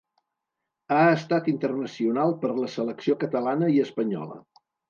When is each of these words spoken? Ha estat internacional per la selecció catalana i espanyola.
Ha 0.95 1.01
estat 1.17 1.51
internacional 1.53 2.35
per 2.45 2.53
la 2.63 2.73
selecció 2.79 3.19
catalana 3.25 3.73
i 3.77 3.81
espanyola. 3.89 4.43